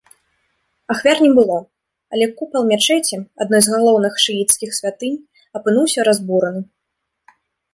[0.93, 1.57] Ахвяр не было,
[2.15, 3.15] але купал мячэці,
[3.45, 5.21] адной з галоўных шыіцкіх святынь,
[5.61, 6.61] апынуўся разбураны.